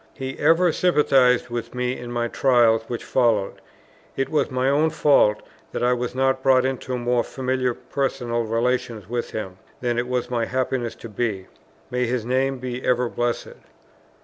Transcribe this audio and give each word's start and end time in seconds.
He 0.15 0.39
ever 0.39 0.71
sympathized 0.71 1.49
with 1.49 1.75
me 1.75 1.95
in 1.95 2.11
my 2.11 2.27
trials 2.27 2.81
which 2.87 3.03
followed; 3.03 3.61
it 4.15 4.29
was 4.29 4.49
my 4.49 4.67
own 4.67 4.89
fault, 4.89 5.43
that 5.73 5.83
I 5.83 5.93
was 5.93 6.15
not 6.15 6.41
brought 6.41 6.65
into 6.65 6.97
more 6.97 7.23
familiar 7.23 7.75
personal 7.75 8.41
relations 8.41 9.07
with 9.07 9.29
him, 9.29 9.57
than 9.79 9.99
it 9.99 10.07
was 10.07 10.27
my 10.27 10.45
happiness 10.45 10.95
to 10.95 11.09
be. 11.09 11.45
May 11.91 12.07
his 12.07 12.25
name 12.25 12.57
be 12.57 12.83
ever 12.83 13.09
blessed! 13.09 13.53